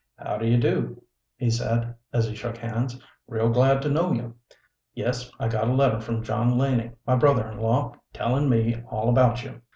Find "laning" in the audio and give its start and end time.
6.57-6.95